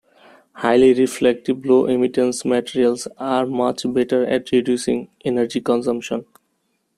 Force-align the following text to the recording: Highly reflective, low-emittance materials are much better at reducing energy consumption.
Highly 0.53 0.93
reflective, 0.95 1.63
low-emittance 1.63 2.43
materials 2.43 3.07
are 3.19 3.45
much 3.45 3.83
better 3.93 4.25
at 4.25 4.51
reducing 4.51 5.09
energy 5.23 5.61
consumption. 5.61 6.25